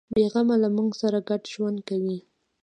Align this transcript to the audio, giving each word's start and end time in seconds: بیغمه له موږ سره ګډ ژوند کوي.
بیغمه 0.15 0.55
له 0.63 0.69
موږ 0.75 0.89
سره 1.01 1.17
ګډ 1.29 1.41
ژوند 1.53 1.79
کوي. 1.89 2.17